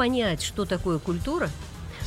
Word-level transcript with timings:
понять, 0.00 0.40
что 0.40 0.64
такое 0.64 0.98
культура, 0.98 1.50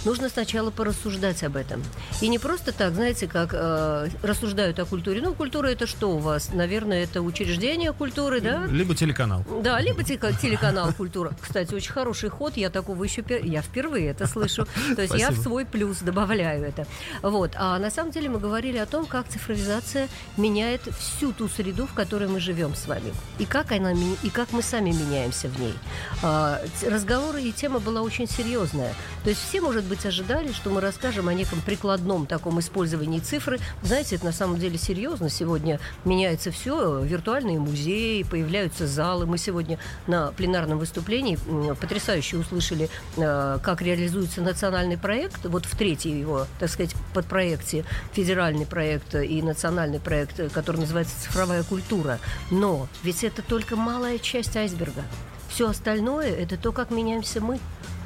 нужно 0.05 0.29
сначала 0.29 0.71
порассуждать 0.71 1.43
об 1.43 1.55
этом. 1.55 1.83
И 2.21 2.27
не 2.27 2.39
просто 2.39 2.71
так, 2.71 2.93
знаете, 2.93 3.27
как 3.27 3.53
э, 3.53 4.09
рассуждают 4.21 4.79
о 4.79 4.85
культуре. 4.85 5.21
Ну, 5.21 5.33
культура 5.33 5.67
это 5.67 5.87
что 5.87 6.11
у 6.11 6.19
вас? 6.19 6.53
Наверное, 6.53 7.03
это 7.03 7.21
учреждение 7.21 7.93
культуры, 7.93 8.41
да? 8.41 8.65
Либо 8.65 8.95
телеканал. 8.95 9.45
Да, 9.63 9.79
либо 9.79 10.03
телеканал 10.03 10.93
культура. 10.93 11.31
Кстати, 11.41 11.73
очень 11.73 11.91
хороший 11.91 12.29
ход. 12.29 12.57
Я 12.57 12.69
такого 12.69 13.03
еще 13.03 13.23
я 13.43 13.61
впервые 13.61 14.09
это 14.09 14.27
слышу. 14.27 14.67
То 14.95 15.01
есть 15.01 15.15
я 15.15 15.31
в 15.31 15.37
свой 15.37 15.65
плюс 15.65 15.99
добавляю 15.99 16.63
это. 16.63 16.85
Вот. 17.21 17.51
А 17.55 17.79
на 17.79 17.89
самом 17.89 18.11
деле 18.11 18.29
мы 18.29 18.39
говорили 18.39 18.77
о 18.77 18.85
том, 18.85 19.05
как 19.05 19.27
цифровизация 19.27 20.07
меняет 20.37 20.81
всю 20.99 21.31
ту 21.31 21.47
среду, 21.47 21.87
в 21.87 21.93
которой 21.93 22.27
мы 22.27 22.39
живем 22.39 22.75
с 22.75 22.87
вами. 22.87 23.13
И 23.39 23.45
как 23.45 23.71
она 23.71 23.93
и 24.23 24.29
как 24.29 24.51
мы 24.51 24.61
сами 24.61 24.91
меняемся 24.91 25.47
в 25.47 25.59
ней. 25.59 25.73
А, 26.21 26.61
разговоры 26.85 27.41
и 27.41 27.51
тема 27.51 27.79
была 27.79 28.01
очень 28.01 28.27
серьезная. 28.27 28.93
То 29.23 29.29
есть 29.29 29.41
все, 29.41 29.61
может 29.61 29.83
быть, 29.83 29.92
быть, 29.93 30.05
ожидали, 30.07 30.51
что 30.51 30.71
мы 30.71 30.81
расскажем 30.81 31.27
о 31.27 31.33
неком 31.35 31.61
прикладном 31.61 32.25
таком 32.25 32.59
использовании 32.59 33.19
цифры. 33.19 33.59
Знаете, 33.83 34.15
это 34.15 34.25
на 34.25 34.31
самом 34.31 34.57
деле 34.57 34.79
серьезно. 34.79 35.29
Сегодня 35.29 35.79
меняется 36.03 36.49
все. 36.49 37.03
Виртуальные 37.03 37.59
музеи, 37.59 38.23
появляются 38.23 38.87
залы. 38.87 39.27
Мы 39.27 39.37
сегодня 39.37 39.77
на 40.07 40.31
пленарном 40.31 40.79
выступлении 40.79 41.37
потрясающе 41.79 42.37
услышали, 42.37 42.89
э, 43.17 43.59
как 43.61 43.83
реализуется 43.83 44.41
национальный 44.41 44.97
проект. 44.97 45.45
Вот 45.45 45.65
в 45.65 45.77
третьей 45.77 46.19
его, 46.19 46.47
так 46.59 46.71
сказать, 46.71 46.95
подпроекте 47.13 47.85
федеральный 48.13 48.65
проект 48.65 49.13
и 49.13 49.41
национальный 49.43 49.99
проект, 49.99 50.51
который 50.53 50.77
называется 50.77 51.21
«Цифровая 51.21 51.61
культура». 51.63 52.17
Но 52.49 52.87
ведь 53.03 53.23
это 53.23 53.43
только 53.43 53.75
малая 53.75 54.17
часть 54.17 54.57
айсберга. 54.57 55.03
Все 55.49 55.69
остальное– 55.69 56.29
это 56.35 56.57
то, 56.57 56.71
как 56.71 56.89
меняемся 56.89 57.39
мы 57.39 57.59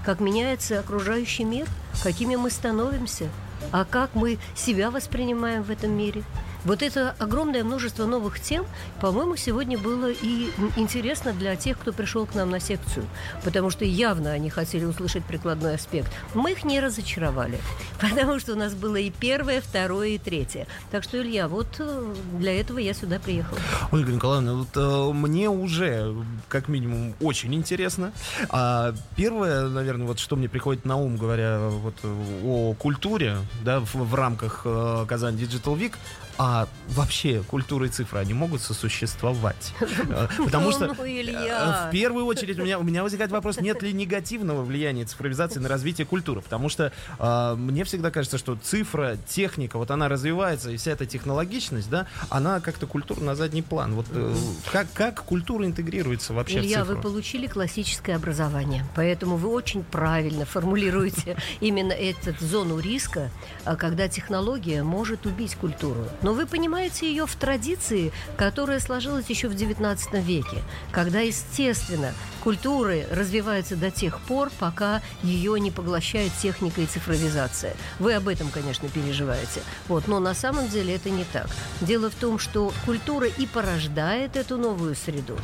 как 0.08 0.22
меняется 0.22 0.80
окружающий 0.80 1.44
мир, 1.44 1.68
какими 2.02 2.38
мы 2.38 2.50
становимся, 2.50 3.28
а 3.74 3.84
как 3.84 4.16
мы 4.16 4.38
себя 4.56 4.90
воспринимаем 4.90 5.64
в 5.64 5.70
этом 5.70 5.92
мире– 5.92 6.24
вот 6.66 6.82
это 6.82 7.16
огромное 7.20 7.64
множество 7.64 8.06
новых 8.06 8.40
тем, 8.40 8.66
по-моему, 9.02 9.36
сегодня 9.36 9.78
было 9.78 10.12
и 10.12 10.50
интересно 10.76 11.34
для 11.34 11.56
тех, 11.56 11.78
кто 11.78 11.94
пришел 11.94 12.26
к 12.26 12.36
нам 12.36 12.50
на 12.50 12.60
секцию, 12.60 13.06
потому 13.44 13.70
что 13.70 13.86
явно 13.86 14.32
они 14.32 14.50
хотели 14.50 14.86
услышать 14.86 15.24
прикладной 15.24 15.76
аспект. 15.76 16.12
Мы 16.34 16.52
их 16.52 16.64
не 16.64 16.80
разочаровали, 16.80 17.60
потому 18.00 18.40
что 18.40 18.54
у 18.54 18.56
нас 18.56 18.74
было 18.74 18.98
и 18.98 19.10
первое, 19.10 19.62
второе, 19.62 20.10
и 20.10 20.18
третье. 20.18 20.68
Так 20.92 21.04
что, 21.04 21.22
Илья, 21.22 21.48
вот 21.48 21.68
э, 21.80 22.14
для 22.34 22.60
этого 22.60 22.80
я 22.80 22.94
сюда 22.94 23.20
приехал. 23.20 23.58
Ольга 23.92 24.12
Николаевна, 24.12 24.54
вот, 24.54 24.76
э, 24.76 25.14
мне 25.14 25.50
уже, 25.50 26.16
как 26.48 26.68
минимум, 26.68 27.14
очень 27.22 27.54
интересно. 27.56 28.12
А 28.50 28.94
первое, 29.16 29.68
наверное, 29.68 30.08
вот 30.08 30.20
что 30.20 30.36
мне 30.36 30.50
приходит 30.50 30.86
на 30.86 30.96
ум, 30.96 31.18
говоря 31.18 31.70
вот 31.70 31.96
о 32.44 32.74
культуре, 32.74 33.38
да, 33.64 33.80
в, 33.80 33.96
в 33.96 34.16
рамках 34.16 34.62
э, 34.66 35.06
Казань 35.08 35.36
Digital 35.36 35.78
Week, 35.78 35.94
а 36.38 36.68
вообще 36.90 37.42
культура 37.48 37.88
и 37.88 37.90
цифра, 37.90 38.20
они 38.20 38.34
могут 38.34 38.62
сосуществовать? 38.62 39.74
Э, 40.10 40.28
потому 40.38 40.72
что 40.72 40.88
ну, 40.88 40.94
э, 41.06 41.88
в 41.88 41.92
первую 41.92 42.26
очередь 42.26 42.60
у 42.60 42.64
меня, 42.64 42.80
у 42.80 42.84
меня 42.84 43.04
возникает 43.04 43.32
вопрос, 43.32 43.60
нет 43.60 43.82
ли 43.82 43.92
негативного 43.92 44.64
влияния 44.64 45.06
цифровизации 45.06 45.60
на 45.60 45.68
развитие 45.68 46.06
культуры? 46.06 46.42
Потому 46.42 46.70
что 46.70 46.94
э, 47.20 47.56
мне 47.58 47.84
всегда 47.84 48.10
кажется, 48.12 48.38
что 48.38 48.56
цифра, 48.56 49.18
техника, 49.28 49.78
вот 49.78 49.92
она 49.92 50.08
развивается, 50.08 50.72
и 50.72 50.78
вся 50.78 50.92
эта 50.92 51.06
технологичность, 51.06 51.90
да, 51.90 52.08
она 52.30 52.60
как-то 52.62 52.88
культура 52.88 53.20
на 53.20 53.36
задний 53.36 53.62
план. 53.62 53.96
Вот 53.96 54.06
э, 54.12 54.36
как, 54.72 54.88
как 54.94 55.24
культура 55.24 55.66
интегрируется 55.66 56.34
вообще 56.34 56.60
Илья, 56.60 56.84
в 56.84 56.88
цифру? 56.88 56.96
вы 56.96 57.02
получили 57.02 57.48
классическое 57.48 58.16
образование, 58.16 58.86
поэтому 58.96 59.36
вы 59.36 59.50
очень 59.50 59.84
правильно 59.84 60.46
формулируете 60.46 61.38
именно 61.60 61.94
эту 61.94 62.34
зону 62.40 62.80
риска, 62.80 63.30
когда 63.78 64.08
технология 64.08 64.84
может 64.84 65.26
убить 65.26 65.56
культуру. 65.56 66.08
Но 66.28 66.34
вы 66.34 66.46
понимаете 66.46 67.10
ее 67.10 67.26
в 67.26 67.34
традиции, 67.38 68.12
которая 68.36 68.82
сложилась 68.82 69.30
еще 69.30 69.48
в 69.48 69.54
XIX 69.54 69.98
веке, 70.22 70.62
когда, 70.92 71.22
естественно, 71.22 72.14
культуры 72.44 73.08
развиваются 73.10 73.78
до 73.78 73.92
тех 73.92 74.20
пор, 74.20 74.52
пока 74.60 75.02
ее 75.24 75.58
не 75.58 75.72
поглощает 75.72 76.34
техника 76.42 76.82
и 76.82 76.86
цифровизация. 76.86 77.78
Вы 78.00 78.14
об 78.14 78.28
этом, 78.28 78.50
конечно, 78.50 78.90
переживаете. 78.90 79.62
Вот, 79.88 80.10
но 80.10 80.20
на 80.20 80.34
самом 80.34 80.68
деле 80.68 80.96
это 80.96 81.10
не 81.10 81.24
так. 81.24 81.48
Дело 81.80 82.10
в 82.10 82.16
том, 82.16 82.40
что 82.40 82.74
культура 82.86 83.28
и 83.28 83.46
порождает 83.46 84.36
эту 84.36 84.58
новую 84.58 84.96
среду. 84.96 85.38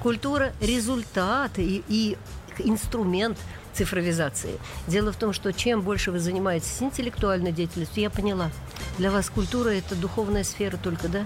Культура– 0.00 0.52
результат 0.60 1.58
и, 1.58 1.82
и 1.88 2.16
инструмент 2.60 3.38
цифровизации. 3.78 4.58
Дело 4.86 5.12
в 5.12 5.16
том, 5.16 5.32
что 5.32 5.52
чем 5.52 5.82
больше 5.82 6.10
вы 6.10 6.18
занимаетесь 6.18 6.82
интеллектуальной 6.82 7.52
деятельностью, 7.52 8.02
я 8.02 8.10
поняла, 8.10 8.50
для 8.98 9.10
вас 9.10 9.30
культура– 9.30 9.68
это 9.70 9.94
духовная 9.94 10.44
сфера 10.44 10.76
только, 10.76 11.08
да? 11.08 11.24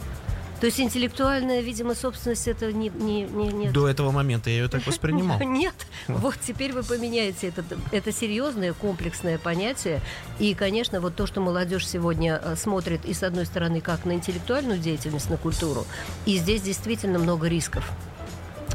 То 0.61 0.67
есть 0.67 0.79
интеллектуальная, 0.79 1.61
видимо, 1.61 1.97
собственность 1.97 2.47
это 2.47 2.73
не, 2.73 2.89
не, 2.89 3.23
не 3.25 3.49
нет. 3.49 3.73
До 3.73 3.89
этого 3.89 4.13
момента 4.13 4.49
я 4.49 4.59
ее 4.59 4.69
так 4.69 4.87
воспринимал. 4.87 5.41
Нет. 5.43 5.75
Вот 6.07 6.37
теперь 6.41 6.73
вы 6.73 6.85
поменяете 6.85 7.49
это. 7.49 7.65
Это 7.91 8.13
серьезное 8.13 8.73
комплексное 8.73 9.39
понятие. 9.39 10.01
И, 10.39 10.55
конечно, 10.55 11.01
вот 11.01 11.17
то, 11.17 11.27
что 11.27 11.41
молодежь 11.41 11.89
сегодня 11.89 12.41
э, 12.41 12.55
смотрит 12.55 13.05
и 13.05 13.13
с 13.13 13.25
одной 13.25 13.45
стороны 13.47 13.81
как 13.81 14.05
на 14.05 14.13
интеллектуальную 14.13 14.79
деятельность, 14.79 15.31
на 15.31 15.37
культуру, 15.37 15.85
и 16.27 16.37
здесь 16.37 16.63
действительно 16.63 17.19
много 17.19 17.49
рисков. 17.49 17.91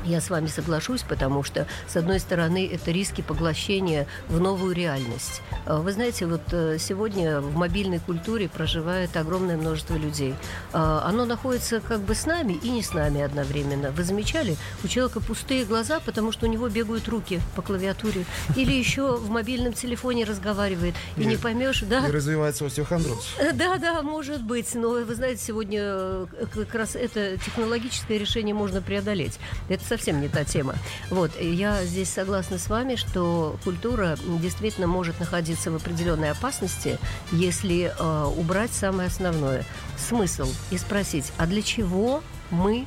Я 0.07 0.21
с 0.21 0.29
вами 0.29 0.47
соглашусь, 0.47 1.03
потому 1.03 1.43
что, 1.43 1.67
с 1.85 1.97
одной 1.97 2.21
стороны, 2.21 2.69
это 2.71 2.91
риски 2.91 3.21
поглощения 3.21 4.07
в 4.29 4.39
новую 4.39 4.73
реальность. 4.73 5.41
А, 5.65 5.79
вы 5.79 5.91
знаете, 5.91 6.25
вот 6.25 6.41
э, 6.53 6.77
сегодня 6.79 7.41
в 7.41 7.57
мобильной 7.57 7.99
культуре 7.99 8.47
проживает 8.47 9.17
огромное 9.17 9.57
множество 9.57 9.95
людей. 9.95 10.33
А, 10.71 11.03
оно 11.05 11.25
находится 11.25 11.81
как 11.81 11.99
бы 11.99 12.15
с 12.15 12.25
нами 12.25 12.53
и 12.53 12.69
не 12.69 12.83
с 12.83 12.93
нами 12.93 13.19
одновременно. 13.19 13.91
Вы 13.91 14.05
замечали? 14.05 14.55
У 14.81 14.87
человека 14.87 15.19
пустые 15.19 15.65
глаза, 15.65 15.99
потому 15.99 16.31
что 16.31 16.45
у 16.45 16.49
него 16.49 16.69
бегают 16.69 17.09
руки 17.09 17.41
по 17.57 17.61
клавиатуре. 17.61 18.23
Или 18.55 18.71
еще 18.71 19.17
в 19.17 19.29
мобильном 19.29 19.73
телефоне 19.73 20.23
разговаривает. 20.23 20.95
И, 21.17 21.23
и 21.23 21.25
не 21.25 21.35
поймешь, 21.35 21.81
да? 21.81 22.07
И 22.07 22.11
развивается 22.11 22.65
остеохондроз. 22.65 23.35
Да, 23.57 23.77
да, 23.77 24.01
может 24.03 24.41
быть. 24.41 24.73
Но 24.73 24.91
вы 24.91 25.15
знаете, 25.15 25.41
сегодня 25.43 25.81
э, 25.81 26.25
как 26.53 26.73
раз 26.75 26.95
это 26.95 27.37
технологическое 27.37 28.17
решение 28.17 28.55
можно 28.55 28.81
преодолеть. 28.81 29.37
Это 29.67 29.83
совсем 29.97 30.21
не 30.21 30.29
та 30.29 30.43
тема. 30.43 30.75
Вот, 31.09 31.31
я 31.41 31.83
здесь 31.83 32.09
согласна 32.09 32.59
с 32.59 32.69
вами, 32.69 32.95
что 32.95 33.57
культура 33.63 34.17
действительно 34.41 34.87
может 34.87 35.19
находиться 35.19 35.71
в 35.71 35.75
определенной 35.75 36.31
опасности, 36.31 36.99
если 37.31 37.91
э, 37.97 38.23
убрать 38.37 38.71
самое 38.71 39.07
основное– 39.07 39.65
смысл 39.97 40.47
и 40.69 40.77
спросить, 40.77 41.31
а 41.37 41.47
для 41.47 41.63
чего 41.63 42.21
мы 42.51 42.85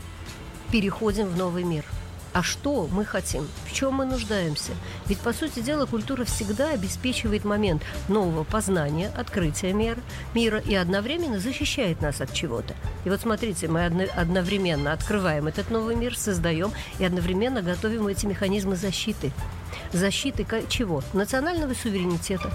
переходим 0.71 1.27
в 1.27 1.37
новый 1.37 1.65
мир– 1.65 1.85
а 2.33 2.43
что 2.43 2.89
мы 2.91 3.05
хотим, 3.05 3.47
в 3.67 3.73
чем 3.73 3.95
мы 3.95 4.05
нуждаемся. 4.05 4.73
Ведь, 5.07 5.19
по 5.19 5.33
сути 5.33 5.61
дела, 5.61 5.87
культура 5.87 6.25
всегда 6.25 6.71
обеспечивает 6.71 7.45
момент 7.45 7.83
нового 8.09 8.45
познания, 8.45 9.11
открытия 9.17 9.73
мира, 9.73 10.01
мира 10.35 10.59
и 10.59 10.75
одновременно 10.75 11.39
защищает 11.41 12.01
нас 12.01 12.21
от 12.21 12.33
чего-то. 12.33 12.75
И 13.05 13.11
вот 13.11 13.21
смотрите, 13.21 13.69
мы 13.69 13.85
одновременно 13.85 14.93
открываем 14.93 15.47
этот 15.49 15.71
новый 15.71 15.97
мир, 15.97 16.17
создаем 16.17 16.73
и 16.99 17.05
одновременно 17.05 17.63
готовим 17.63 18.07
эти 18.07 18.27
механизмы 18.27 18.77
защиты. 18.77 19.33
Защиты 19.93 20.47
чего? 20.69 21.03
Национального 21.13 21.75
суверенитета, 21.75 22.53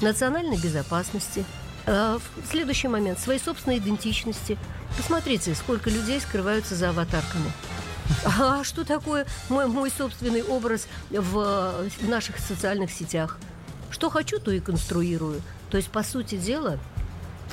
национальной 0.00 0.56
безопасности, 0.56 1.44
а, 1.86 2.18
следующий 2.48 2.88
момент– 2.88 3.18
своей 3.20 3.40
собственной 3.40 3.78
идентичности. 3.78 4.56
Посмотрите, 4.96 5.54
сколько 5.54 5.90
людей 5.90 6.20
скрываются 6.20 6.74
за 6.74 6.90
аватарками. 6.90 7.50
А 8.24 8.64
что 8.64 8.84
такое 8.84 9.26
мой, 9.48 9.66
мой 9.66 9.90
собственный 9.90 10.42
образ 10.42 10.86
в, 11.10 11.88
в 12.00 12.08
наших 12.08 12.38
социальных 12.38 12.90
сетях? 12.90 13.38
Что 13.90 14.10
хочу, 14.10 14.38
то 14.38 14.50
и 14.50 14.60
конструирую. 14.60 15.40
То 15.70 15.76
есть, 15.76 15.90
по 15.90 16.02
сути 16.02 16.36
дела, 16.36 16.78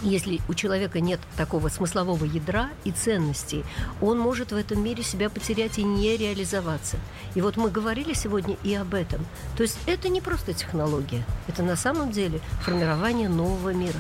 если 0.02 0.40
у 0.48 0.54
человека 0.54 1.00
нет 1.00 1.20
такого 1.36 1.70
смыслового 1.70 2.26
ядра 2.26 2.70
и 2.84 2.92
ценностей, 2.92 3.64
он 4.02 4.20
может 4.20 4.52
в 4.52 4.56
этом 4.56 4.84
мире 4.84 5.04
себя 5.04 5.30
потерять 5.30 5.80
и 5.80 5.84
не 5.84 6.16
реализоваться. 6.18 6.98
И 7.36 7.42
вот 7.42 7.58
мы 7.58 7.70
говорили 7.70 8.14
сегодня 8.14 8.58
и 8.64 8.74
об 8.76 8.94
этом. 8.94 9.26
То 9.56 9.64
есть 9.64 9.78
это 9.88 10.10
не 10.10 10.22
просто 10.22 10.54
технология, 10.54 11.26
это 11.48 11.64
на 11.64 11.76
самом 11.76 12.12
деле 12.12 12.40
формирование 12.62 13.30
нового 13.30 13.74
мира. 13.74 14.00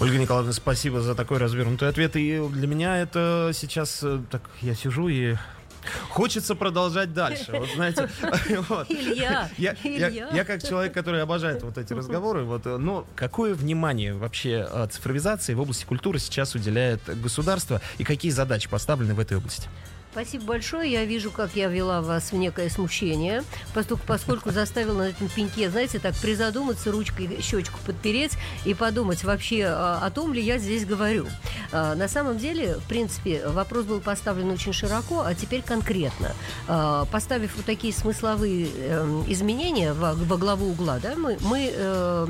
Ольга 0.00 0.16
Николаевна, 0.16 0.52
спасибо 0.54 1.02
за 1.02 1.14
такой 1.14 1.36
развернутый 1.36 1.86
ответ. 1.86 2.16
И 2.16 2.40
для 2.52 2.66
меня 2.66 2.96
это 2.96 3.50
сейчас 3.52 4.00
э, 4.02 4.22
так 4.30 4.42
я 4.62 4.74
сижу 4.74 5.08
и 5.08 5.36
Хочется 6.10 6.54
продолжать 6.54 7.12
дальше. 7.14 7.52
Вот 7.52 7.68
знаете, 7.74 8.08
вот. 8.68 8.90
Илья, 8.90 9.50
я, 9.58 9.74
Илья. 9.82 10.08
Я, 10.08 10.28
я 10.30 10.44
как 10.44 10.62
человек, 10.62 10.92
который 10.92 11.22
обожает 11.22 11.62
вот 11.62 11.78
эти 11.78 11.92
разговоры, 11.92 12.44
вот, 12.44 12.66
э, 12.66 12.76
но 12.76 13.06
какое 13.14 13.54
внимание 13.54 14.14
вообще 14.14 14.66
э, 14.70 14.88
цифровизации 14.90 15.54
в 15.54 15.60
области 15.60 15.84
культуры 15.84 16.18
сейчас 16.18 16.54
уделяет 16.54 17.00
государство 17.20 17.80
и 17.98 18.04
какие 18.04 18.32
задачи 18.32 18.68
поставлены 18.68 19.14
в 19.14 19.20
этой 19.20 19.36
области? 19.36 19.68
Спасибо 20.12 20.44
большое. 20.44 20.90
Я 20.90 21.04
вижу, 21.04 21.30
как 21.30 21.54
я 21.54 21.68
вела 21.68 22.02
вас 22.02 22.32
в 22.32 22.36
некое 22.36 22.68
смущение, 22.68 23.44
поскольку, 23.74 24.02
поскольку 24.06 24.50
заставила 24.50 24.98
на 24.98 25.08
этом 25.10 25.28
пеньке, 25.28 25.70
знаете, 25.70 26.00
так 26.00 26.16
призадуматься, 26.16 26.90
ручкой 26.90 27.40
щечку 27.40 27.78
подпереть 27.86 28.32
и 28.64 28.74
подумать 28.74 29.22
вообще 29.22 29.66
о, 29.66 30.00
о 30.02 30.10
том 30.10 30.32
ли 30.32 30.42
я 30.42 30.58
здесь 30.58 30.84
говорю. 30.84 31.28
А, 31.70 31.94
на 31.94 32.08
самом 32.08 32.38
деле, 32.38 32.74
в 32.74 32.88
принципе, 32.88 33.46
вопрос 33.46 33.84
был 33.84 34.00
поставлен 34.00 34.50
очень 34.50 34.72
широко, 34.72 35.20
а 35.20 35.32
теперь 35.34 35.62
конкретно. 35.62 36.32
А, 36.66 37.04
поставив 37.04 37.54
вот 37.56 37.64
такие 37.64 37.92
смысловые 37.92 38.66
э, 38.74 39.22
изменения 39.28 39.92
во, 39.92 40.14
главу 40.14 40.70
угла, 40.70 40.98
да, 41.00 41.14
мы, 41.14 41.38
мы 41.42 41.70
э, 41.72 42.26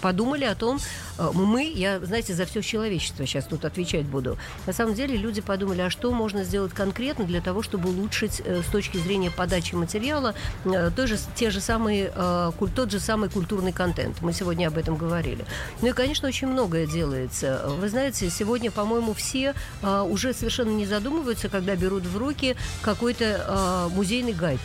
подумали 0.00 0.44
о 0.44 0.56
том, 0.56 0.80
э, 1.18 1.30
мы, 1.32 1.70
я, 1.70 2.00
знаете, 2.00 2.34
за 2.34 2.44
все 2.44 2.60
человечество 2.60 3.24
сейчас 3.24 3.44
тут 3.44 3.64
отвечать 3.64 4.06
буду. 4.06 4.36
На 4.66 4.72
самом 4.72 4.94
деле 4.94 5.16
люди 5.16 5.40
подумали, 5.40 5.82
а 5.82 5.90
что 5.90 6.10
можно 6.10 6.42
сделать 6.42 6.72
конкретно 6.72 7.19
для 7.24 7.40
того, 7.40 7.62
чтобы 7.62 7.88
улучшить 7.88 8.42
э, 8.44 8.62
с 8.62 8.70
точки 8.70 8.98
зрения 8.98 9.30
подачи 9.30 9.74
материала 9.74 10.34
э, 10.64 10.90
той 10.94 11.06
же, 11.06 11.18
те 11.34 11.50
же 11.50 11.60
самые, 11.60 12.12
э, 12.14 12.50
тот 12.74 12.90
же 12.90 13.00
самый 13.00 13.28
культурный 13.28 13.72
контент. 13.72 14.20
Мы 14.22 14.32
сегодня 14.32 14.68
об 14.68 14.78
этом 14.78 14.96
говорили. 14.96 15.44
Ну 15.82 15.88
и, 15.88 15.92
конечно, 15.92 16.28
очень 16.28 16.48
многое 16.48 16.86
делается. 16.86 17.64
Вы 17.78 17.88
знаете, 17.88 18.30
сегодня, 18.30 18.70
по-моему, 18.70 19.14
все 19.14 19.54
уже 19.82 20.32
совершенно 20.32 20.70
не 20.70 20.86
задумываются, 20.86 21.48
когда 21.48 21.76
берут 21.76 22.04
в 22.04 22.16
руки 22.16 22.56
какой-то 22.82 23.88
музейный 23.94 24.32
гайд 24.32 24.60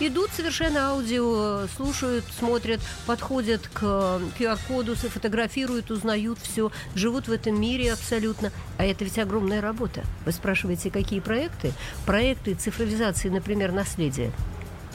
идут 0.00 0.30
совершенно 0.30 0.90
аудио, 0.90 1.66
слушают, 1.76 2.24
смотрят, 2.38 2.80
подходят 3.06 3.68
к 3.72 3.82
QR-коду, 4.38 4.94
фотографируют, 4.96 5.90
узнают 5.90 6.38
все, 6.38 6.70
живут 6.94 7.28
в 7.28 7.32
этом 7.32 7.60
мире 7.60 7.92
абсолютно. 7.92 8.52
А 8.76 8.84
это 8.84 9.04
ведь 9.04 9.18
огромная 9.18 9.60
работа. 9.60 10.04
Вы 10.24 10.32
спрашиваете, 10.32 10.90
какие 10.90 11.20
проекты? 11.20 11.72
Проекты 12.08 12.54
цифровизации, 12.54 13.28
например, 13.28 13.70
наследия 13.70 14.32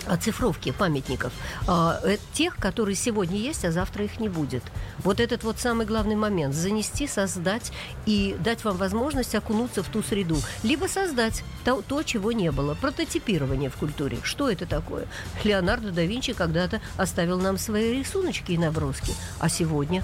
оцифровки 0.08 0.72
памятников, 0.72 1.32
э, 1.68 2.18
тех, 2.34 2.56
которые 2.58 2.96
сегодня 2.96 3.38
есть, 3.38 3.64
а 3.66 3.72
завтра 3.72 4.06
их 4.06 4.20
не 4.20 4.30
будет. 4.30 4.64
Вот 5.04 5.20
этот 5.20 5.44
вот 5.44 5.60
самый 5.60 5.86
главный 5.86 6.16
момент. 6.16 6.56
Занести, 6.56 7.06
создать 7.06 7.72
и 8.08 8.36
дать 8.44 8.64
вам 8.64 8.78
возможность 8.78 9.36
окунуться 9.36 9.84
в 9.84 9.90
ту 9.90 10.02
среду. 10.02 10.38
Либо 10.64 10.88
создать 10.88 11.44
то, 11.64 11.84
то 11.88 12.02
чего 12.02 12.32
не 12.32 12.52
было. 12.52 12.74
Прототипирование 12.74 13.70
в 13.70 13.76
культуре. 13.78 14.18
Что 14.24 14.50
это 14.50 14.66
такое? 14.66 15.06
Леонардо 15.44 15.92
да 15.92 16.02
Винчи 16.02 16.34
когда-то 16.34 16.82
оставил 16.98 17.40
нам 17.40 17.60
свои 17.60 18.00
рисуночки 18.00 18.54
и 18.54 18.58
наброски. 18.58 19.14
А 19.40 19.50
сегодня 19.50 20.04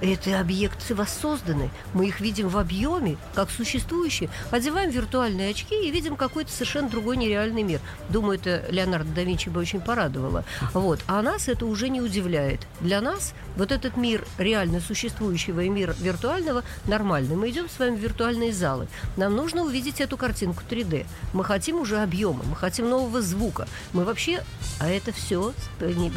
эти 0.00 0.30
объекты 0.30 0.94
воссозданы. 0.94 1.70
Мы 1.94 2.08
их 2.08 2.20
видим 2.20 2.48
в 2.48 2.58
объеме, 2.58 3.16
как 3.34 3.50
существующие. 3.50 4.30
Одеваем 4.50 4.90
виртуальные 4.90 5.50
очки 5.50 5.74
и 5.74 5.90
видим 5.90 6.16
какой-то 6.16 6.50
совершенно 6.50 6.88
другой 6.88 7.16
нереальный 7.16 7.62
мир. 7.62 7.80
Думаю, 8.08 8.38
это 8.38 8.64
Леонардо 8.70 9.10
да 9.14 9.22
Винчи 9.22 9.48
бы 9.48 9.60
очень 9.60 9.80
порадовало. 9.80 10.44
Вот. 10.72 11.00
А 11.06 11.22
нас 11.22 11.48
это 11.48 11.66
уже 11.66 11.88
не 11.88 12.00
удивляет. 12.00 12.66
Для 12.80 13.00
нас 13.00 13.34
вот 13.56 13.72
этот 13.72 13.96
мир 13.96 14.24
реально 14.38 14.80
существующего 14.80 15.60
и 15.60 15.68
мир 15.68 15.94
виртуального 15.98 16.62
нормальный. 16.86 17.36
Мы 17.36 17.50
идем 17.50 17.68
с 17.68 17.78
вами 17.78 17.96
в 17.96 18.00
виртуальные 18.00 18.52
залы. 18.52 18.88
Нам 19.16 19.36
нужно 19.36 19.62
увидеть 19.62 20.00
эту 20.00 20.16
картинку 20.16 20.62
3D. 20.68 21.06
Мы 21.32 21.44
хотим 21.44 21.80
уже 21.80 21.98
объема, 21.98 22.42
мы 22.44 22.56
хотим 22.56 22.88
нового 22.88 23.20
звука. 23.20 23.68
Мы 23.92 24.04
вообще... 24.04 24.42
А 24.78 24.88
это 24.88 25.12
все 25.12 25.52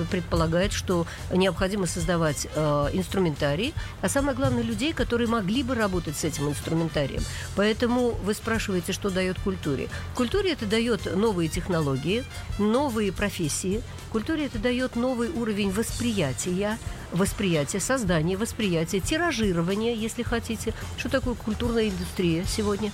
предполагает, 0.10 0.72
что 0.72 1.06
необходимо 1.32 1.86
создавать 1.86 2.48
э, 2.56 2.90
инструментарий, 2.94 3.73
а 4.02 4.10
самое 4.10 4.36
главное, 4.36 4.64
людей, 4.64 4.94
которые 4.94 5.28
могли 5.28 5.64
бы 5.64 5.76
работать 5.76 6.16
с 6.18 6.24
этим 6.24 6.50
инструментарием. 6.50 7.22
Поэтому 7.56 8.12
вы 8.24 8.34
спрашиваете, 8.34 8.94
что 8.94 9.10
дает 9.10 9.40
культуре. 9.40 9.90
Культуре 10.16 10.54
это 10.54 10.66
дает 10.66 11.16
новые 11.16 11.50
технологии, 11.50 12.24
новые 12.60 13.12
профессии. 13.12 13.82
Культуре 14.12 14.46
это 14.46 14.60
дает 14.60 14.96
новый 14.96 15.30
уровень 15.30 15.72
восприятия, 15.72 16.78
восприятия, 17.12 17.80
создания 17.80 18.38
восприятия, 18.38 19.00
тиражирования, 19.00 19.94
если 19.94 20.24
хотите. 20.24 20.74
Что 20.98 21.10
такое 21.10 21.36
культурная 21.36 21.90
индустрия 21.90 22.44
сегодня? 22.46 22.92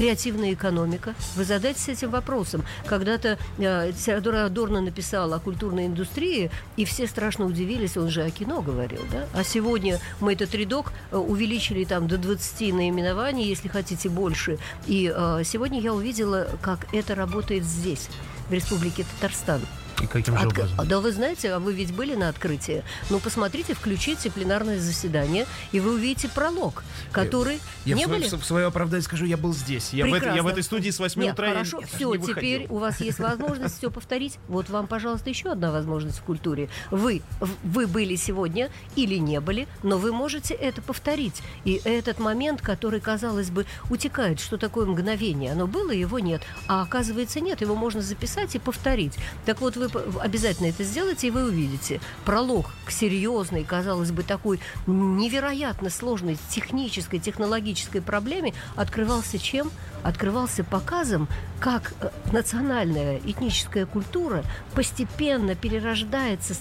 Креативная 0.00 0.54
экономика? 0.54 1.14
Вы 1.36 1.44
задайтесь 1.44 1.86
этим 1.90 2.10
вопросом. 2.10 2.64
Когда-то 2.86 3.36
э, 3.58 3.92
Теодор 3.92 4.36
Адорно 4.36 4.80
написал 4.80 5.34
о 5.34 5.38
культурной 5.40 5.88
индустрии, 5.88 6.50
и 6.78 6.86
все 6.86 7.06
страшно 7.06 7.44
удивились, 7.44 7.98
он 7.98 8.08
же 8.08 8.22
о 8.22 8.30
кино 8.30 8.62
говорил, 8.62 9.02
да? 9.12 9.26
А 9.34 9.44
сегодня 9.44 10.00
мы 10.20 10.32
этот 10.32 10.54
рядок 10.54 10.94
э, 11.10 11.18
увеличили 11.18 11.84
там 11.84 12.08
до 12.08 12.16
20 12.16 12.72
наименований, 12.72 13.46
если 13.46 13.68
хотите 13.68 14.08
больше. 14.08 14.58
И 14.86 15.12
э, 15.14 15.42
сегодня 15.44 15.78
я 15.78 15.92
увидела, 15.92 16.48
как 16.62 16.86
это 16.94 17.14
работает 17.14 17.64
здесь, 17.64 18.08
в 18.48 18.54
Республике 18.54 19.04
Татарстан. 19.04 19.60
И 20.00 20.06
каким 20.06 20.36
же 20.36 20.46
Отк... 20.46 20.58
образом? 20.58 20.88
Да 20.88 21.00
вы 21.00 21.12
знаете, 21.12 21.52
а 21.52 21.58
вы 21.58 21.72
ведь 21.72 21.92
были 21.94 22.14
на 22.14 22.28
открытии. 22.28 22.82
Ну, 23.10 23.20
посмотрите, 23.20 23.74
включите 23.74 24.30
пленарное 24.30 24.78
заседание, 24.78 25.46
и 25.72 25.80
вы 25.80 25.94
увидите 25.94 26.28
пролог, 26.28 26.82
который... 27.12 27.60
Я 27.84 27.96
не 27.96 28.06
в, 28.06 28.08
были? 28.08 28.28
в 28.28 28.44
свое 28.44 28.66
оправдание 28.66 29.02
скажу, 29.02 29.24
я 29.24 29.36
был 29.36 29.52
здесь. 29.52 29.92
Я, 29.92 30.06
в, 30.06 30.14
это, 30.14 30.34
я 30.34 30.42
в 30.42 30.46
этой 30.46 30.62
студии 30.62 30.90
с 30.90 30.98
8 30.98 31.20
Нет, 31.20 31.34
утра. 31.34 31.48
Хорошо, 31.48 31.80
я, 31.80 31.86
все, 31.86 32.16
теперь 32.16 32.66
у 32.68 32.78
вас 32.78 33.00
есть 33.00 33.18
возможность 33.18 33.78
все 33.78 33.90
повторить. 33.90 34.38
Вот 34.48 34.68
вам, 34.70 34.86
пожалуйста, 34.86 35.30
еще 35.30 35.50
одна 35.50 35.70
возможность 35.70 36.18
в 36.18 36.22
культуре. 36.22 36.68
Вы, 36.90 37.22
вы 37.62 37.86
были 37.86 38.16
сегодня 38.16 38.70
или 38.96 39.16
не 39.16 39.40
были, 39.40 39.68
но 39.82 39.98
вы 39.98 40.12
можете 40.12 40.54
это 40.54 40.82
повторить. 40.82 41.42
И 41.64 41.80
этот 41.84 42.18
момент, 42.18 42.60
который, 42.62 43.00
казалось 43.00 43.50
бы, 43.50 43.66
утекает, 43.90 44.40
что 44.40 44.56
такое 44.56 44.86
мгновение, 44.86 45.52
оно 45.52 45.66
было, 45.66 45.90
его 45.90 46.18
нет. 46.18 46.42
А 46.66 46.82
оказывается, 46.82 47.40
нет, 47.40 47.60
его 47.60 47.74
можно 47.74 48.00
записать 48.00 48.54
и 48.54 48.58
повторить. 48.58 49.16
Так 49.44 49.60
вот, 49.60 49.76
вы 49.76 49.89
обязательно 50.20 50.68
это 50.68 50.84
сделайте, 50.84 51.28
и 51.28 51.30
вы 51.30 51.44
увидите. 51.44 52.00
Пролог 52.24 52.70
к 52.84 52.90
серьезной, 52.90 53.64
казалось 53.64 54.10
бы, 54.10 54.22
такой 54.22 54.60
невероятно 54.86 55.90
сложной 55.90 56.38
технической, 56.50 57.18
технологической 57.18 58.02
проблеме 58.02 58.54
открывался 58.76 59.38
чем? 59.38 59.70
Открывался 60.02 60.64
показом, 60.64 61.28
как 61.60 61.92
э, 62.00 62.08
национальная 62.32 63.18
этническая 63.18 63.84
культура 63.84 64.42
постепенно 64.74 65.54
перерождается, 65.54 66.54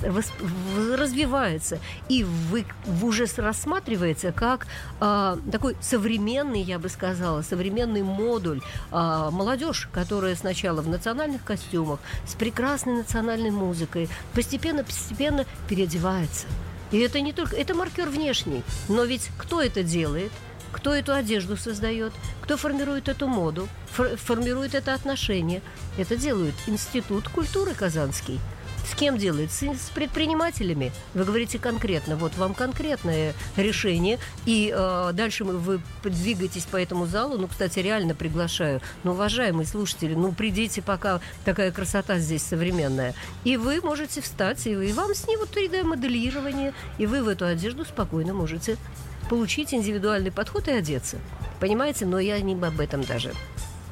развивается 0.97 1.79
и 2.09 2.25
вы, 2.25 2.65
уже 3.01 3.25
рассматривается 3.37 4.33
как 4.33 4.67
э, 4.99 5.37
такой 5.51 5.77
современный, 5.79 6.61
я 6.61 6.79
бы 6.79 6.89
сказала, 6.89 7.41
современный 7.41 8.03
модуль. 8.03 8.61
Э, 8.91 9.29
молодежь, 9.31 9.87
которая 9.93 10.35
сначала 10.35 10.81
в 10.81 10.89
национальных 10.89 11.43
костюмах, 11.45 11.99
с 12.27 12.33
прекрасной 12.33 12.93
национальной 12.93 13.19
музыкой, 13.21 14.10
постепенно-постепенно 14.33 15.45
переодевается. 15.68 16.48
И 16.92 17.00
это 17.00 17.21
не 17.21 17.33
только... 17.33 17.56
Это 17.56 17.76
маркер 17.76 18.09
внешний. 18.09 18.64
Но 18.88 19.04
ведь 19.04 19.30
кто 19.38 19.61
это 19.61 19.83
делает? 19.83 20.31
Кто 20.71 20.94
эту 20.94 21.14
одежду 21.14 21.57
создает? 21.57 22.14
Кто 22.42 22.57
формирует 22.57 23.09
эту 23.09 23.28
моду? 23.28 23.68
Фор- 23.92 24.18
формирует 24.18 24.76
это 24.76 24.94
отношение? 24.94 25.61
Это 25.97 26.16
делает 26.16 26.54
Институт 26.68 27.28
культуры 27.30 27.73
Казанский. 27.73 28.40
С 28.89 28.95
кем 28.95 29.17
делает? 29.17 29.51
С, 29.51 29.61
с 29.61 29.89
предпринимателями. 29.93 30.91
Вы 31.13 31.23
говорите 31.23 31.59
конкретно. 31.59 32.15
Вот 32.15 32.35
вам 32.37 32.55
конкретное 32.55 33.33
решение. 33.55 34.17
И 34.45 34.73
э, 34.75 35.11
дальше 35.13 35.43
вы 35.43 35.79
двигаетесь 36.03 36.63
по 36.63 36.77
этому 36.77 37.05
залу. 37.05 37.37
Ну, 37.37 37.47
кстати, 37.47 37.79
реально 37.79 38.15
приглашаю. 38.15 38.81
Ну, 39.03 39.11
уважаемые 39.11 39.67
слушатели, 39.67 40.15
ну, 40.15 40.31
придите, 40.31 40.81
пока 40.81 41.21
такая 41.45 41.71
красота 41.71 42.17
здесь 42.17 42.41
современная. 42.41 43.13
И 43.43 43.57
вы 43.57 43.79
можете 43.81 44.21
встать, 44.21 44.65
и, 44.65 44.71
и 44.71 44.91
вам 44.91 45.13
снимут 45.13 45.55
3D-моделирование, 45.55 46.73
и 46.97 47.05
вы 47.05 47.21
в 47.21 47.27
эту 47.27 47.45
одежду 47.45 47.85
спокойно 47.85 48.33
можете 48.33 48.75
получить 49.29 49.71
индивидуальный 49.71 50.31
подход 50.31 50.67
и 50.67 50.71
одеться. 50.71 51.19
Понимаете? 51.59 52.07
Но 52.07 52.17
я 52.17 52.39
не 52.41 52.53
об 52.53 52.79
этом 52.79 53.03
даже. 53.03 53.33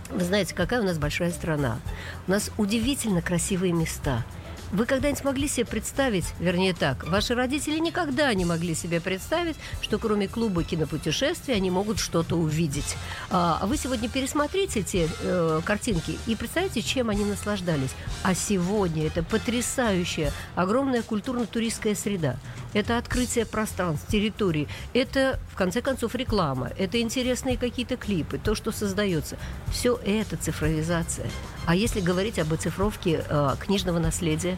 Вы 0.10 0.24
знаете, 0.24 0.56
какая 0.56 0.82
у 0.82 0.86
нас 0.86 0.98
большая 0.98 1.32
страна. 1.32 1.80
У 2.28 2.32
нас 2.32 2.50
удивительно 2.58 3.22
красивые 3.22 3.74
места– 3.74 4.26
вы 4.72 4.86
когда-нибудь 4.86 5.24
могли 5.24 5.48
себе 5.48 5.66
представить, 5.66 6.26
вернее 6.40 6.74
так, 6.74 7.08
ваши 7.08 7.36
родители 7.36 7.80
никогда 7.80 8.34
не 8.34 8.46
могли 8.46 8.76
себе 8.76 9.00
представить, 9.00 9.56
что 9.82 9.98
кроме 9.98 10.28
клуба 10.28 10.64
кинопутешествий 10.64 11.56
они 11.56 11.72
могут 11.72 12.00
что-то 12.00 12.36
увидеть. 12.36 12.96
А, 13.30 13.60
а 13.62 13.68
вы 13.68 13.78
сегодня 13.78 14.10
пересмотрите 14.10 14.82
эти 14.82 15.10
э, 15.22 15.62
картинки 15.64 16.18
и 16.28 16.36
представьте, 16.36 16.82
чем 16.82 17.10
они 17.10 17.26
наслаждались. 17.26 17.92
А 18.24 18.36
сегодня 18.36 19.08
это 19.08 19.24
потрясающая, 19.24 20.32
огромная 20.56 21.02
культурно-туристская 21.02 21.96
среда. 21.96 22.38
Это 22.74 22.98
открытие 22.98 23.46
пространств, 23.46 24.08
территорий. 24.08 24.68
Это, 24.94 25.40
в 25.52 25.56
конце 25.56 25.82
концов, 25.82 26.16
реклама. 26.16 26.72
Это 26.78 27.00
интересные 27.02 27.58
какие-то 27.58 27.98
клипы, 27.98 28.38
то, 28.38 28.56
что 28.56 28.72
создается. 28.72 29.38
Все 29.72 30.00
это 30.06 30.38
цифровизация. 30.38 31.28
А 31.66 31.76
если 31.76 32.02
говорить 32.02 32.40
об 32.40 32.54
оцифровке 32.54 33.24
э, 33.28 33.56
книжного 33.60 34.00
наследия, 34.00 34.58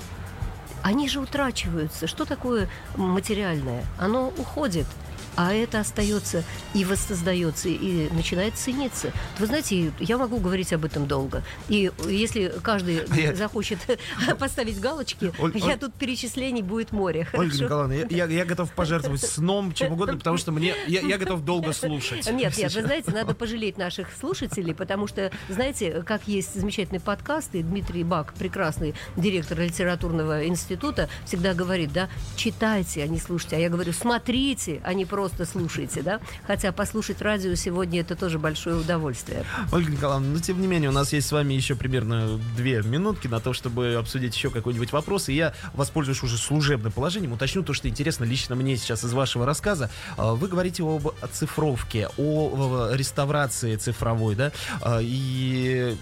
они 0.81 1.09
же 1.09 1.19
утрачиваются. 1.19 2.07
Что 2.07 2.25
такое 2.25 2.69
материальное? 2.95 3.85
Оно 3.97 4.31
уходит 4.37 4.87
а 5.35 5.53
это 5.53 5.79
остается 5.79 6.43
и 6.73 6.85
воссоздается, 6.85 7.69
и 7.69 8.09
начинает 8.13 8.55
цениться. 8.55 9.11
Вы 9.37 9.45
знаете, 9.45 9.91
я 9.99 10.17
могу 10.17 10.37
говорить 10.37 10.73
об 10.73 10.85
этом 10.85 11.07
долго. 11.07 11.43
И 11.67 11.91
если 12.07 12.53
каждый 12.61 13.01
я... 13.15 13.35
захочет 13.35 13.79
поставить 14.39 14.79
галочки, 14.79 15.31
Оль, 15.39 15.57
я 15.57 15.77
тут 15.77 15.93
перечислений 15.93 16.61
будет 16.61 16.91
море. 16.91 17.27
Ольга 17.33 17.55
Николаевна, 17.55 17.95
я, 17.95 18.07
я, 18.09 18.25
я 18.25 18.45
готов 18.45 18.71
пожертвовать 18.73 19.21
сном, 19.21 19.73
чем 19.73 19.93
угодно, 19.93 20.17
потому 20.17 20.37
что 20.37 20.51
мне 20.51 20.73
я, 20.87 21.01
я 21.01 21.17
готов 21.17 21.41
долго 21.43 21.73
слушать. 21.73 22.29
Нет, 22.39 22.57
нет, 22.57 22.73
вы 22.73 22.83
знаете, 22.83 23.11
надо 23.11 23.33
пожалеть 23.33 23.77
наших 23.77 24.09
слушателей, 24.17 24.73
потому 24.73 25.07
что, 25.07 25.31
знаете, 25.49 26.03
как 26.05 26.27
есть 26.27 26.59
замечательный 26.59 26.99
подкаст, 26.99 27.53
и 27.55 27.61
Дмитрий 27.61 28.03
Бак, 28.03 28.33
прекрасный 28.33 28.95
директор 29.17 29.59
литературного 29.59 30.45
института, 30.45 31.09
всегда 31.25 31.53
говорит, 31.53 31.91
да, 31.91 32.09
читайте, 32.35 33.03
а 33.03 33.07
не 33.07 33.19
слушайте. 33.19 33.57
А 33.57 33.59
я 33.59 33.69
говорю, 33.69 33.91
смотрите, 33.93 34.81
а 34.83 34.93
не 34.93 35.05
просто 35.09 35.45
слушаете, 35.45 36.01
да? 36.01 36.19
Хотя 36.45 36.71
послушать 36.71 37.21
радио 37.21 37.55
сегодня 37.55 38.01
это 38.01 38.15
тоже 38.15 38.39
большое 38.39 38.75
удовольствие. 38.75 39.43
Ольга 39.71 39.91
Николаевна, 39.91 40.27
но 40.27 40.39
тем 40.39 40.61
не 40.61 40.67
менее 40.67 40.89
у 40.89 40.93
нас 40.93 41.11
есть 41.11 41.27
с 41.27 41.31
вами 41.31 41.53
еще 41.53 41.75
примерно 41.75 42.39
две 42.55 42.81
минутки 42.83 43.27
на 43.27 43.39
то, 43.39 43.53
чтобы 43.53 43.95
обсудить 43.95 44.35
еще 44.35 44.51
какой-нибудь 44.51 44.91
вопрос. 44.91 45.29
И 45.29 45.33
я 45.33 45.53
воспользуюсь 45.73 46.21
уже 46.23 46.37
служебным 46.37 46.91
положением, 46.91 47.33
уточню 47.33 47.63
то, 47.63 47.73
что 47.73 47.89
интересно 47.89 48.23
лично 48.23 48.55
мне 48.55 48.77
сейчас 48.77 49.03
из 49.03 49.13
вашего 49.13 49.45
рассказа. 49.45 49.89
А, 50.17 50.33
вы 50.33 50.47
говорите 50.47 50.83
об 50.83 51.07
оцифровке, 51.21 52.09
о 52.17 52.91
реставрации 52.93 53.75
цифровой, 53.75 54.35
да? 54.35 54.51
А, 54.81 54.99
и 55.01 55.97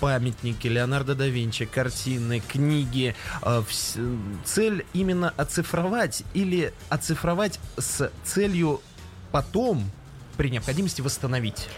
памятники 0.00 0.66
Леонардо 0.68 1.14
да 1.14 1.26
Винчи, 1.26 1.64
картины, 1.64 2.40
книги. 2.46 3.14
А, 3.40 3.64
цель 4.44 4.86
именно 4.92 5.32
оцифровать 5.36 6.22
или 6.34 6.72
оцифровать 6.88 7.58
с 7.76 8.10
целью 8.24 8.51
потом 9.30 9.90
при 10.36 10.50
необходимости 10.50 11.00
восстановить? 11.00 11.68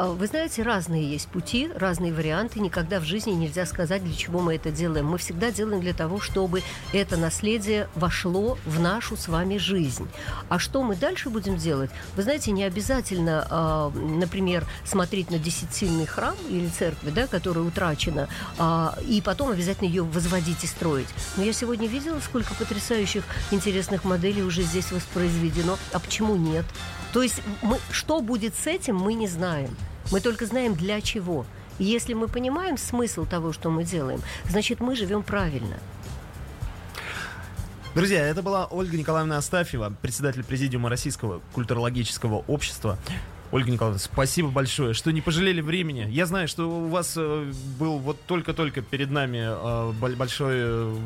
А, 0.00 0.06
вы 0.06 0.26
знаете, 0.28 0.62
разные 0.62 1.10
есть 1.10 1.28
пути, 1.28 1.68
разные 1.74 2.14
варианты. 2.14 2.58
Никогда 2.58 3.00
в 3.00 3.04
жизни 3.04 3.32
нельзя 3.32 3.66
сказать, 3.66 4.02
для 4.02 4.14
чего 4.14 4.40
мы 4.40 4.54
это 4.54 4.70
делаем. 4.70 5.04
Мы 5.04 5.18
всегда 5.18 5.50
делаем 5.50 5.82
для 5.82 5.92
того, 5.92 6.20
чтобы 6.20 6.62
это 6.94 7.18
наследие 7.18 7.86
вошло 7.94 8.56
в 8.64 8.80
нашу 8.80 9.18
с 9.18 9.28
вами 9.28 9.58
жизнь. 9.58 10.08
А 10.48 10.58
что 10.58 10.82
мы 10.82 10.96
дальше 10.96 11.28
будем 11.28 11.58
делать? 11.58 11.90
Вы 12.16 12.22
знаете, 12.22 12.50
не 12.50 12.64
обязательно, 12.64 13.46
а, 13.50 13.90
например, 13.90 14.64
смотреть 14.86 15.30
на 15.30 15.38
десятильный 15.38 16.06
храм 16.06 16.34
или 16.48 16.68
церковь, 16.68 17.12
да, 17.12 17.26
которая 17.26 17.62
утрачена, 17.62 18.30
а, 18.56 18.96
и 19.06 19.20
потом 19.20 19.50
обязательно 19.50 19.86
ее 19.86 20.02
возводить 20.02 20.64
и 20.64 20.66
строить. 20.66 21.08
Но 21.36 21.42
я 21.42 21.52
сегодня 21.52 21.86
видела, 21.86 22.20
сколько 22.20 22.54
потрясающих, 22.54 23.24
интересных 23.50 24.04
моделей 24.04 24.44
уже 24.44 24.62
здесь 24.62 24.92
воспроизведено. 24.92 25.76
А 25.92 25.98
почему 25.98 26.36
нет? 26.36 26.64
То 27.12 27.22
есть 27.22 27.42
мы, 27.60 27.78
что 27.90 28.22
будет 28.22 28.54
с 28.54 28.66
этим, 28.66 28.96
мы 28.96 29.12
не 29.12 29.28
знаем. 29.28 29.76
Мы 30.10 30.20
только 30.20 30.46
знаем 30.46 30.74
для 30.74 31.00
чего. 31.00 31.46
Если 31.78 32.14
мы 32.14 32.28
понимаем 32.28 32.76
смысл 32.76 33.24
того, 33.24 33.52
что 33.52 33.70
мы 33.70 33.84
делаем, 33.84 34.20
значит, 34.48 34.80
мы 34.80 34.96
живем 34.96 35.22
правильно. 35.22 35.78
Друзья, 37.94 38.26
это 38.26 38.42
была 38.42 38.66
Ольга 38.66 38.96
Николаевна 38.96 39.38
Астафьева, 39.38 39.92
председатель 40.02 40.44
президиума 40.44 40.88
Российского 40.88 41.40
культурологического 41.54 42.44
общества. 42.46 42.98
Ольга 43.52 43.70
Николаевна, 43.72 43.98
спасибо 43.98 44.48
большое, 44.50 44.94
что 44.94 45.10
не 45.10 45.20
пожалели 45.20 45.60
времени. 45.60 46.06
Я 46.08 46.26
знаю, 46.26 46.46
что 46.46 46.70
у 46.70 46.88
вас 46.88 47.14
э, 47.16 47.52
был 47.78 47.98
вот 47.98 48.16
только-только 48.26 48.80
перед 48.80 49.10
нами 49.10 49.40
э, 49.42 49.92
большой 50.14 50.54
э, 50.56 50.96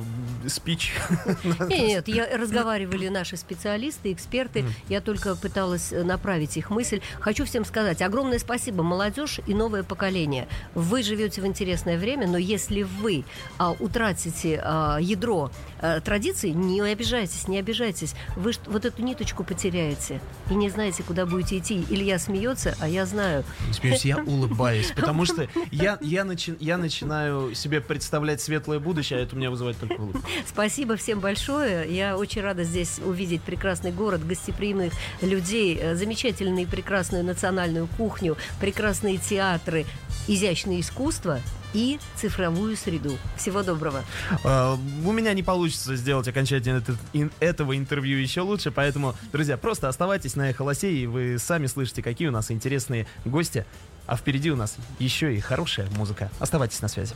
спич. 0.46 0.92
Нет, 1.68 2.06
я 2.08 2.36
разговаривали 2.36 3.08
наши 3.08 3.38
специалисты, 3.38 4.12
эксперты. 4.12 4.64
Я 4.88 5.00
только 5.00 5.36
пыталась 5.36 5.90
направить 5.90 6.58
их 6.58 6.68
мысль. 6.68 7.00
Хочу 7.20 7.46
всем 7.46 7.64
сказать 7.64 8.02
огромное 8.02 8.38
спасибо, 8.38 8.82
молодежь 8.82 9.40
и 9.46 9.54
новое 9.54 9.82
поколение. 9.82 10.46
Вы 10.74 11.02
живете 11.02 11.40
в 11.40 11.46
интересное 11.46 11.98
время, 11.98 12.26
но 12.26 12.36
если 12.36 12.82
вы 12.82 13.24
а, 13.58 13.72
утратите 13.72 14.60
а, 14.62 14.98
ядро 15.00 15.50
а, 15.80 16.00
традиций, 16.00 16.50
не 16.50 16.80
обижайтесь, 16.82 17.48
не 17.48 17.58
обижайтесь. 17.58 18.14
Вы 18.36 18.52
вот 18.66 18.84
эту 18.84 19.02
ниточку 19.02 19.44
потеряете 19.44 20.20
и 20.50 20.54
не 20.54 20.68
знаете, 20.68 21.02
куда 21.02 21.24
будете 21.24 21.58
идти. 21.58 21.84
Илья 21.88 22.18
смеется, 22.34 22.76
а 22.80 22.88
я 22.88 23.06
знаю. 23.06 23.44
Смеюсь, 23.72 24.04
я 24.04 24.18
улыбаюсь, 24.18 24.92
потому 24.94 25.24
что 25.24 25.48
я, 25.70 25.98
я, 26.00 26.24
начи, 26.24 26.54
я 26.58 26.76
начинаю 26.76 27.54
себе 27.54 27.80
представлять 27.80 28.40
светлое 28.40 28.80
будущее, 28.80 29.20
а 29.20 29.22
это 29.22 29.36
у 29.36 29.38
меня 29.38 29.50
вызывает 29.50 29.78
только 29.78 30.00
улыбку. 30.00 30.22
Спасибо 30.46 30.96
всем 30.96 31.20
большое. 31.20 31.94
Я 31.94 32.16
очень 32.16 32.42
рада 32.42 32.64
здесь 32.64 32.98
увидеть 33.04 33.42
прекрасный 33.42 33.92
город, 33.92 34.26
гостеприимных 34.26 34.92
людей, 35.22 35.78
э, 35.80 35.94
замечательную 35.94 36.64
и 36.64 36.66
прекрасную 36.66 37.24
национальную 37.24 37.86
кухню, 37.96 38.36
прекрасные 38.60 39.18
театры, 39.18 39.86
изящное 40.26 40.80
искусство 40.80 41.40
и 41.74 41.98
цифровую 42.16 42.76
среду. 42.76 43.18
Всего 43.36 43.62
доброго. 43.62 44.02
Uh, 44.42 44.78
у 45.04 45.12
меня 45.12 45.34
не 45.34 45.42
получится 45.42 45.96
сделать 45.96 46.26
окончательно 46.28 46.78
этот, 46.78 46.96
ин, 47.12 47.30
этого 47.40 47.76
интервью 47.76 48.18
еще 48.18 48.40
лучше, 48.40 48.70
поэтому, 48.70 49.14
друзья, 49.32 49.58
просто 49.58 49.88
оставайтесь 49.88 50.36
на 50.36 50.50
Эхо 50.50 50.62
Лосей, 50.62 50.96
и 50.96 51.06
вы 51.06 51.38
сами 51.38 51.66
слышите, 51.66 52.02
какие 52.02 52.28
у 52.28 52.32
нас 52.32 52.50
интересные 52.50 53.06
гости. 53.24 53.66
А 54.06 54.16
впереди 54.16 54.50
у 54.50 54.56
нас 54.56 54.76
еще 54.98 55.34
и 55.34 55.40
хорошая 55.40 55.88
музыка. 55.90 56.30
Оставайтесь 56.38 56.80
на 56.82 56.88
связи. 56.88 57.14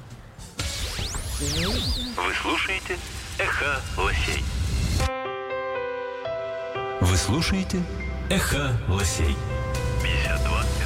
Вы 1.40 2.34
слушаете 2.42 2.96
Эхо 3.38 3.80
Лосей. 3.96 4.42
Вы 7.00 7.16
слушаете 7.16 7.82
Эхо 8.30 8.76
Лосей. 8.88 9.36
52 10.02 10.77